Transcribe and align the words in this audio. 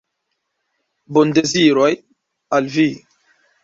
Bondezirojn 1.17 2.01
al 2.59 2.75
vi! 2.77 2.91